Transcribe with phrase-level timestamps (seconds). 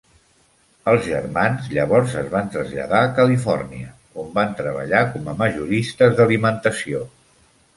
[0.91, 3.93] Els germans llavors es van traslladar a Califòrnia,
[4.25, 7.05] on van treballar com a majoristes d'alimentació